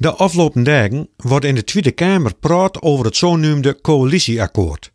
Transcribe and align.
De 0.00 0.12
afgelopen 0.12 0.62
dagen 0.62 1.08
wordt 1.16 1.44
in 1.44 1.54
de 1.54 1.64
Tweede 1.64 1.90
Kamer 1.90 2.34
praat 2.34 2.82
over 2.82 3.04
het 3.04 3.16
zogenoemde 3.16 3.80
coalitieakkoord. 3.80 4.92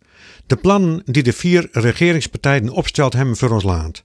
De 0.47 0.55
plannen 0.55 1.01
die 1.05 1.23
de 1.23 1.33
vier 1.33 1.67
regeringspartijen 1.71 2.69
opsteld 2.69 3.13
hebben 3.13 3.35
voor 3.35 3.49
ons 3.49 3.63
land. 3.63 4.03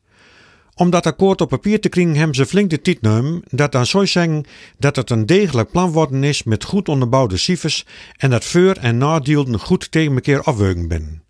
Om 0.74 0.90
dat 0.90 1.06
akkoord 1.06 1.40
op 1.40 1.48
papier 1.48 1.80
te 1.80 1.88
krijgen 1.88 2.16
hebben 2.16 2.34
ze 2.34 2.46
flink 2.46 2.70
de 2.70 2.80
tijd. 2.80 2.98
Dat 3.50 3.72
dan 3.72 3.86
zou 3.86 4.06
zeggen 4.06 4.44
dat 4.78 4.96
het 4.96 5.10
een 5.10 5.26
degelijk 5.26 5.70
plan 5.70 5.90
worden 5.90 6.24
is 6.24 6.42
met 6.42 6.64
goed 6.64 6.88
onderbouwde 6.88 7.36
cijfers 7.36 7.86
en 8.16 8.30
dat 8.30 8.44
voor- 8.44 8.76
en 8.80 8.98
nadelen 8.98 9.58
goed 9.58 9.90
tegen 9.90 10.14
elkaar 10.14 10.42
afwegen 10.42 10.88
ben. 10.88 11.22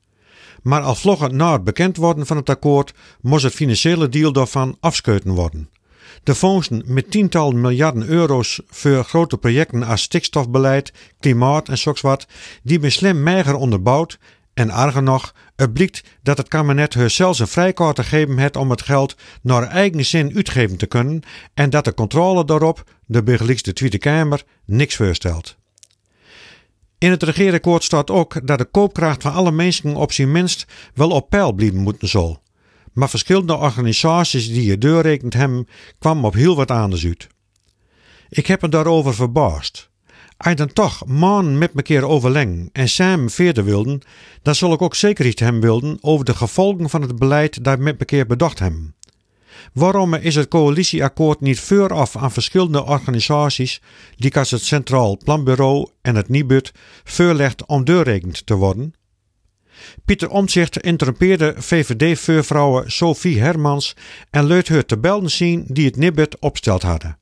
Maar 0.62 0.82
al 0.82 0.94
vlogger 0.94 1.34
na 1.34 1.52
het 1.52 1.64
bekend 1.64 1.96
worden 1.96 2.26
van 2.26 2.36
het 2.36 2.48
akkoord 2.48 2.94
moest 3.20 3.44
het 3.44 3.54
financiële 3.54 4.08
deel 4.08 4.32
daarvan 4.32 4.76
afscheuten 4.80 5.30
worden. 5.30 5.68
De 6.22 6.34
fondsen 6.34 6.82
met 6.86 7.10
tientallen 7.10 7.60
miljarden 7.60 8.06
euro's 8.06 8.60
voor 8.66 9.04
grote 9.04 9.38
projecten 9.38 9.82
als 9.82 10.02
stikstofbeleid, 10.02 10.92
klimaat 11.20 11.68
en 11.68 12.00
wat, 12.00 12.26
die 12.62 12.78
zijn 12.80 12.92
slim 12.92 13.22
meiger 13.22 13.54
onderbouwd 13.54 14.18
en 14.54 14.70
erger 14.70 15.02
nog, 15.02 15.34
het 15.56 15.72
blijkt 15.72 16.04
dat 16.22 16.38
het 16.38 16.48
kabinet 16.48 16.94
haar 16.94 17.10
zelfs 17.10 17.38
een 17.38 17.48
vrijkaart 17.48 17.98
gegeven 17.98 18.38
heeft 18.38 18.56
om 18.56 18.70
het 18.70 18.82
geld 18.82 19.16
naar 19.42 19.62
eigen 19.62 20.04
zin 20.04 20.36
uitgeven 20.36 20.76
te 20.76 20.86
kunnen 20.86 21.22
en 21.54 21.70
dat 21.70 21.84
de 21.84 21.94
controle 21.94 22.44
daarop, 22.44 22.84
de 23.06 23.22
burgerlijks 23.22 23.62
de 23.62 23.72
Tweede 23.72 23.98
Kamer, 23.98 24.42
niks 24.64 24.96
voorstelt. 24.96 25.56
In 26.98 27.10
het 27.10 27.22
regeerakkoord 27.22 27.84
staat 27.84 28.10
ook 28.10 28.46
dat 28.46 28.58
de 28.58 28.64
koopkracht 28.64 29.22
van 29.22 29.32
alle 29.32 29.52
mensen 29.52 29.96
op 29.96 30.12
zijn 30.12 30.32
minst 30.32 30.66
wel 30.94 31.10
op 31.10 31.30
peil 31.30 31.52
blijven 31.52 31.78
moeten 31.78 32.08
zal. 32.08 32.42
Maar 32.98 33.08
verschillende 33.08 33.56
organisaties 33.56 34.48
die 34.48 34.64
je 34.64 34.78
deurrekend 34.78 35.34
hebben, 35.34 35.68
kwamen 35.98 36.24
op 36.24 36.34
heel 36.34 36.56
wat 36.56 36.70
anders 36.70 37.04
uit. 37.04 37.26
Ik 38.28 38.46
heb 38.46 38.62
me 38.62 38.68
daarover 38.68 39.14
verbaasd. 39.14 39.90
Als 40.36 40.54
dan 40.54 40.72
toch 40.72 41.06
maanden 41.06 41.58
met 41.58 41.82
keer 41.82 42.04
overleggen 42.04 42.68
en 42.72 42.88
samen 42.88 43.30
verder 43.30 43.64
wilden, 43.64 44.00
dan 44.42 44.54
zal 44.54 44.72
ik 44.72 44.82
ook 44.82 44.94
zeker 44.94 45.26
iets 45.26 45.40
hebben 45.40 45.60
wilden 45.60 45.98
over 46.00 46.24
de 46.24 46.34
gevolgen 46.34 46.90
van 46.90 47.02
het 47.02 47.18
beleid 47.18 47.64
dat 47.64 47.78
met 47.78 48.04
keer 48.04 48.26
bedacht 48.26 48.58
hebben. 48.58 48.94
Waarom 49.72 50.14
is 50.14 50.34
het 50.34 50.48
coalitieakkoord 50.48 51.40
niet 51.40 51.60
vooraf 51.60 52.16
aan 52.16 52.32
verschillende 52.32 52.84
organisaties, 52.84 53.80
die 54.16 54.36
als 54.36 54.50
het 54.50 54.62
Centraal 54.62 55.18
Planbureau 55.24 55.88
en 56.02 56.16
het 56.16 56.28
Nibud, 56.28 56.72
voorlegd 57.04 57.66
om 57.66 57.84
deurrekend 57.84 58.46
te 58.46 58.54
worden? 58.54 58.94
Pieter 60.04 60.30
Omtzigt 60.30 60.80
interrumpeerde 60.80 61.54
VVD-veurvrouwe 61.56 62.90
Sophie 62.90 63.40
Hermans 63.40 63.96
en 64.30 64.46
leut 64.46 64.68
haar 64.68 64.84
tabellen 64.84 65.30
zien 65.30 65.64
die 65.68 65.86
het 65.86 65.96
Nibud 65.96 66.38
opsteld 66.38 66.82
hadden. 66.82 67.18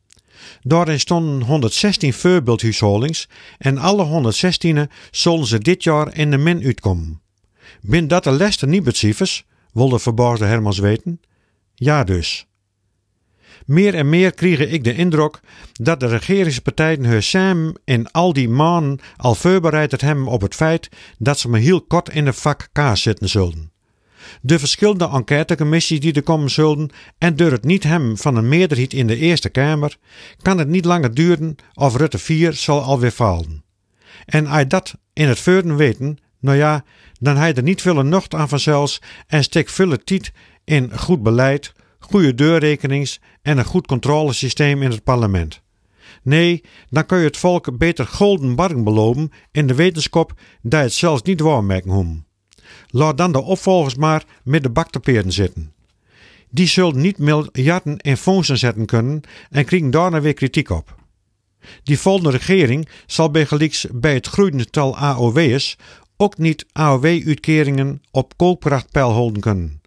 Daarin 0.63 1.01
stonden 1.01 1.43
116 1.43 2.13
voorbeeldhuishoudings 2.13 3.29
en 3.59 3.79
alle 3.79 4.03
116 4.03 4.91
zullen 5.11 5.47
ze 5.47 5.59
dit 5.59 5.83
jaar 5.83 6.17
in 6.17 6.31
de 6.31 6.39
min 6.39 6.65
uitkomen. 6.65 7.21
Bin 7.81 8.09
dat 8.09 8.25
de 8.25 8.33
leste 8.33 8.67
Nibud-cijfers, 8.67 9.45
wilde 9.73 9.99
verbaasde 9.99 10.45
Hermans 10.45 10.79
weten? 10.79 11.21
Ja 11.75 12.05
dus. 12.05 12.47
Meer 13.67 13.95
en 13.95 14.09
meer 14.09 14.33
kreeg 14.33 14.59
ik 14.59 14.85
de 14.85 14.95
indruk 14.95 15.41
dat 15.73 16.01
de 16.01 16.07
regeringspartijen 16.07 17.05
hun 17.05 17.23
samen 17.23 17.81
in 17.85 18.11
al 18.11 18.33
die 18.33 18.49
maanden 18.49 18.99
al 19.17 19.35
voorbereid 19.35 20.01
hebben 20.01 20.27
op 20.27 20.41
het 20.41 20.55
feit 20.55 20.89
dat 21.19 21.39
ze 21.39 21.49
maar 21.49 21.61
heel 21.61 21.83
kort 21.83 22.09
in 22.09 22.25
de 22.25 22.33
vak 22.33 22.69
K 22.73 22.81
zitten 22.93 23.29
zullen. 23.29 23.73
De 24.41 24.59
verschillende 24.59 25.09
enquêtecommissies 25.09 26.01
die 26.01 26.13
er 26.13 26.23
komen 26.23 26.51
zullen 26.51 26.91
en 27.19 27.37
door 27.37 27.51
het 27.51 27.65
niet 27.65 27.83
hebben 27.83 28.17
van 28.17 28.37
een 28.37 28.49
meerderheid 28.49 28.93
in 28.93 29.07
de 29.07 29.17
Eerste 29.17 29.49
Kamer, 29.49 29.97
kan 30.43 30.59
het 30.59 30.69
niet 30.69 30.85
langer 30.85 31.15
duren 31.15 31.57
of 31.75 31.97
Rutte 31.97 32.19
4 32.19 32.53
zal 32.53 32.83
alweer 32.83 33.11
falen. 33.11 33.65
En 34.27 34.47
als 34.47 34.69
dat 34.69 34.95
in 35.13 35.29
het 35.29 35.41
veurden 35.41 35.77
weten, 35.77 36.19
nou 36.41 36.57
ja, 36.57 36.85
dan 37.21 37.37
hij 37.37 37.55
er 37.55 37.63
niet 37.63 37.83
veel 37.83 38.03
nocht 38.03 38.35
aan 38.35 38.49
vanzelfs 38.49 39.03
en 39.27 39.43
steekt 39.43 39.73
veel 39.73 39.97
tijd 40.05 40.33
in 40.65 40.99
goed 40.99 41.23
beleid, 41.23 41.73
goede 42.11 42.35
deurrekenings 42.35 43.21
en 43.43 43.59
een 43.59 43.65
goed 43.65 43.87
controlesysteem 43.87 44.83
in 44.83 44.91
het 44.91 45.05
parlement. 45.05 45.63
Nee, 46.23 46.63
dan 46.91 47.07
kun 47.07 47.19
je 47.19 47.25
het 47.25 47.37
volk 47.37 47.79
beter 47.79 48.07
golden 48.07 48.55
barren 48.55 48.85
beloven 48.85 49.31
in 49.53 49.67
de 49.67 49.75
wetenschap 49.75 50.33
dat 50.63 50.83
het 50.83 50.93
zelfs 50.93 51.23
niet 51.23 51.41
waarmerken 51.41 51.91
hoem. 51.91 52.25
Laat 52.89 53.19
dan 53.19 53.33
de 53.33 53.43
opvolgers 53.43 53.95
maar 53.95 54.25
met 54.45 54.63
de 54.63 54.71
baktapeerden 54.71 55.33
zitten. 55.33 55.73
Die 56.51 56.67
zullen 56.67 57.01
niet 57.01 57.19
miljarden 57.19 57.97
in 57.97 58.17
fondsen 58.17 58.59
zetten 58.59 58.87
kunnen 58.87 59.21
en 59.51 59.65
krijgen 59.65 59.91
daarna 59.91 60.21
weer 60.21 60.35
kritiek 60.35 60.71
op. 60.71 60.95
Die 61.83 61.99
volgende 61.99 62.31
regering 62.31 62.89
zal 63.07 63.31
bij 63.31 63.47
bij 63.93 64.15
het 64.15 64.27
groeiende 64.27 64.65
tal 64.65 64.97
AOW'ers 64.97 65.77
ook 66.17 66.39
niet 66.39 66.67
AOW-uitkeringen 66.73 68.03
op 68.11 68.37
koopkrachtpeil 68.37 69.13
houden 69.13 69.41
kunnen. 69.41 69.81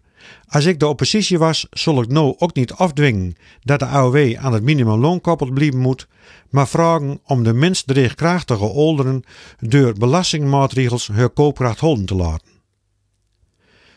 Als 0.46 0.64
ik 0.64 0.78
de 0.78 0.86
oppositie 0.86 1.38
was, 1.38 1.66
zal 1.70 2.02
ik 2.02 2.08
nou 2.08 2.34
ook 2.38 2.54
niet 2.54 2.72
afdwingen 2.72 3.34
dat 3.60 3.78
de 3.78 3.86
AOW 3.86 4.36
aan 4.36 4.52
het 4.52 4.62
minimumloon 4.62 5.20
koppeld 5.20 5.54
blijven 5.54 5.78
moet, 5.78 6.08
maar 6.50 6.68
vragen 6.68 7.20
om 7.24 7.42
de 7.42 7.52
minst 7.52 7.86
dreigkrachtige 7.86 8.72
ouderen 8.72 9.22
door 9.58 9.92
belastingmaatregels 9.92 11.06
hun 11.06 11.32
koopkracht 11.32 11.80
houden 11.80 12.04
te 12.04 12.14
laten. 12.14 12.48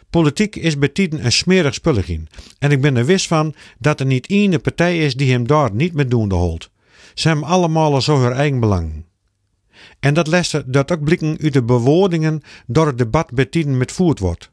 Politiek 0.09 0.55
is 0.55 0.77
bij 0.77 0.89
tijden 0.89 1.25
een 1.25 1.31
smerig 1.31 1.73
spulletje 1.73 2.21
en 2.59 2.71
ik 2.71 2.81
ben 2.81 2.95
er 2.95 3.05
wist 3.05 3.27
van 3.27 3.55
dat 3.79 3.99
er 3.99 4.05
niet 4.05 4.27
één 4.27 4.61
partij 4.61 4.99
is 4.99 5.15
die 5.15 5.31
hem 5.31 5.47
daar 5.47 5.73
niet 5.73 5.93
met 5.93 6.11
doende 6.11 6.35
holt. 6.35 6.69
Ze 7.13 7.27
hebben 7.27 7.47
allemaal 7.47 8.01
zo 8.01 8.21
hun 8.21 8.31
eigen 8.31 8.59
belang. 8.59 9.05
En 9.99 10.13
dat 10.13 10.27
leste 10.27 10.63
dat 10.65 10.91
ook 10.91 11.03
blikken 11.03 11.37
uit 11.41 11.53
de 11.53 11.63
bewoordingen 11.63 12.41
door 12.67 12.87
het 12.87 12.97
debat 12.97 13.31
bij 13.31 13.65
met 13.67 13.91
voert 13.91 14.19
wordt. 14.19 14.51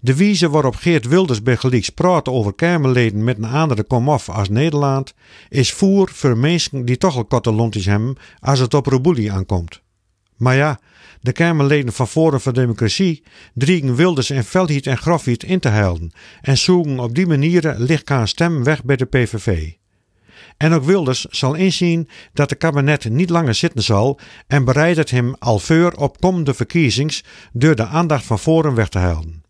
De 0.00 0.16
wijze 0.16 0.50
waarop 0.50 0.76
Geert 0.76 1.06
Wilders 1.06 1.42
bij 1.42 1.56
gelijks 1.56 1.90
praat 1.90 2.28
over 2.28 2.54
Kamerleden 2.54 3.24
met 3.24 3.38
een 3.38 3.44
andere 3.44 3.82
komaf 3.82 4.28
als 4.28 4.48
Nederland, 4.48 5.14
is 5.48 5.72
voer 5.72 6.08
voor 6.12 6.36
mensen 6.36 6.84
die 6.84 6.96
toch 6.96 7.28
al 7.28 7.54
lontjes 7.54 7.84
hebben 7.84 8.16
als 8.40 8.58
het 8.58 8.74
op 8.74 8.86
Robouli 8.86 9.28
aankomt. 9.28 9.82
Maar 10.36 10.56
ja, 10.56 10.80
de 11.20 11.32
Kamerleden 11.32 11.92
van 11.92 12.08
Forum 12.08 12.40
voor 12.40 12.52
Democratie 12.52 13.22
driegen 13.54 13.94
Wilders 13.94 14.30
en 14.30 14.44
Veldhiet 14.44 14.86
en 14.86 14.98
Grafhiet 14.98 15.42
in 15.42 15.60
te 15.60 15.68
helden 15.68 16.12
en 16.40 16.58
zoeken 16.58 16.98
op 16.98 17.14
die 17.14 17.26
manier 17.26 17.74
lichtkaan 17.78 18.28
stem 18.28 18.64
weg 18.64 18.84
bij 18.84 18.96
de 18.96 19.04
PVV. 19.04 19.72
En 20.56 20.72
ook 20.72 20.84
Wilders 20.84 21.24
zal 21.24 21.54
inzien 21.54 22.08
dat 22.32 22.48
de 22.48 22.54
kabinet 22.54 23.10
niet 23.10 23.30
langer 23.30 23.54
zitten 23.54 23.82
zal 23.82 24.18
en 24.46 24.64
bereidt 24.64 24.98
het 24.98 25.10
hem 25.10 25.34
al 25.38 25.58
voor 25.58 25.92
op 25.92 26.20
komende 26.20 26.54
verkiezings 26.54 27.24
door 27.52 27.74
de 27.74 27.86
aandacht 27.86 28.24
van 28.24 28.38
Forum 28.38 28.74
weg 28.74 28.88
te 28.88 28.98
helden. 28.98 29.42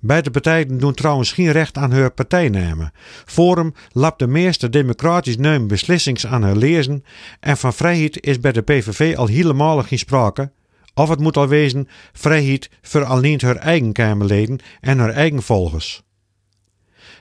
Beide 0.00 0.30
partijen 0.30 0.78
doen 0.78 0.94
trouwens 0.94 1.32
geen 1.32 1.52
recht 1.52 1.76
aan 1.76 1.92
hun 1.92 2.14
partijnamen. 2.14 2.92
Forum 3.24 3.74
lapt 3.92 4.18
de 4.18 4.26
meeste 4.26 4.68
democratisch 4.68 5.36
neem 5.36 5.68
beslissings 5.68 6.26
aan 6.26 6.42
haar 6.42 6.56
lezen 6.56 7.04
en 7.40 7.56
van 7.56 7.72
vrijheid 7.72 8.22
is 8.22 8.40
bij 8.40 8.52
de 8.52 8.62
PVV 8.62 9.16
al 9.16 9.26
helemaal 9.26 9.82
geen 9.82 9.98
sprake. 9.98 10.52
Of 10.94 11.08
het 11.08 11.20
moet 11.20 11.36
al 11.36 11.48
wezen 11.48 11.88
vrijheid 12.12 12.70
voor 12.82 13.04
alleen 13.04 13.40
haar 13.42 13.56
eigen 13.56 13.92
Kamerleden 13.92 14.58
en 14.80 14.98
haar 14.98 15.10
eigen 15.10 15.42
volgers. 15.42 16.02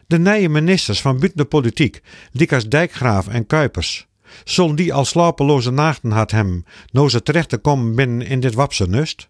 De 0.08 0.20
nieuwe 0.20 0.48
ministers 0.48 1.02
van 1.02 1.20
buiten 1.20 1.38
de 1.38 1.46
politiek, 1.46 2.02
Likas 2.32 2.68
Dijkgraaf 2.68 3.28
en 3.28 3.46
Kuipers, 3.46 4.08
zullen 4.44 4.76
die 4.76 4.94
al 4.94 5.06
slapeloze 5.06 5.72
nachten 5.72 6.12
had 6.12 6.32
hem, 6.32 6.64
nou 6.92 7.10
ze 7.10 7.24
terecht 7.24 7.50
te 7.50 7.58
komen 7.58 7.96
binnen 7.96 8.28
in 8.28 8.40
dit 8.40 8.54
wapse 8.54 8.88
nust? 8.88 9.30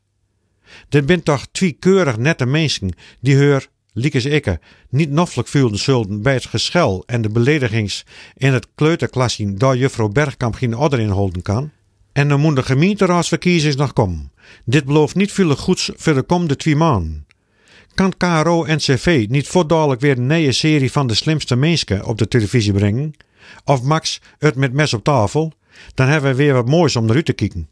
Dit 0.89 1.05
bent 1.05 1.25
toch 1.25 1.47
twee 1.51 1.71
keurig 1.71 2.17
nette 2.17 2.45
mensen 2.45 2.95
die 3.19 3.35
heur, 3.35 3.67
liekes 3.93 4.25
ikke, 4.25 4.59
niet 4.89 5.11
noffelijk 5.11 5.47
voelden 5.47 5.79
zullen 5.79 6.21
bij 6.21 6.33
het 6.33 6.45
geschel 6.45 7.03
en 7.05 7.21
de 7.21 7.29
beledigings 7.29 8.05
in 8.37 8.53
het 8.53 8.67
kleuterklasje 8.75 9.53
dat 9.53 9.77
juffrouw 9.77 10.09
Bergkamp 10.09 10.55
geen 10.55 10.77
order 10.77 10.99
inhouden 10.99 11.41
kan. 11.41 11.71
En 12.11 12.27
dan 12.27 12.39
moet 12.39 12.55
de 12.55 12.63
gemeenteraadsverkiezings 12.63 13.75
nog 13.75 13.93
komen. 13.93 14.31
Dit 14.65 14.85
belooft 14.85 15.15
niet 15.15 15.31
veel 15.31 15.55
goeds 15.55 15.91
voor 15.95 16.13
de 16.13 16.21
komende 16.21 16.55
twee 16.55 16.75
maanden. 16.75 17.25
Kan 17.93 18.17
KRO-NCV 18.17 19.25
niet 19.29 19.47
voordadelijk 19.47 20.01
weer 20.01 20.17
een 20.17 20.27
nieuwe 20.27 20.51
serie 20.51 20.91
van 20.91 21.07
de 21.07 21.13
slimste 21.13 21.55
mensen 21.55 22.05
op 22.05 22.17
de 22.17 22.27
televisie 22.27 22.73
brengen? 22.73 23.13
Of 23.65 23.81
Max 23.81 24.21
het 24.37 24.55
met 24.55 24.73
mes 24.73 24.93
op 24.93 25.03
tafel? 25.03 25.53
Dan 25.93 26.07
hebben 26.07 26.31
we 26.31 26.35
weer 26.35 26.53
wat 26.53 26.67
moois 26.67 26.95
om 26.95 27.05
naar 27.05 27.15
u 27.15 27.23
te 27.23 27.33
kijken. 27.33 27.67